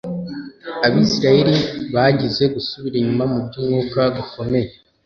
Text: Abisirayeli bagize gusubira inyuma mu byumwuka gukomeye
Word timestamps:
Abisirayeli 0.85 1.55
bagize 1.93 2.43
gusubira 2.55 2.95
inyuma 2.99 3.23
mu 3.31 3.39
byumwuka 3.47 4.01
gukomeye 4.17 4.69